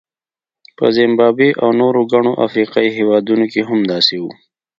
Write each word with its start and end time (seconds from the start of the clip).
په 0.77 0.85
زیمبابوې 0.95 1.49
او 1.61 1.69
نورو 1.81 2.01
ګڼو 2.13 2.31
افریقایي 2.45 2.89
هېوادونو 2.97 3.45
کې 3.51 3.61
هم 3.69 3.79
داسې 3.91 4.15
وو. 4.21 4.31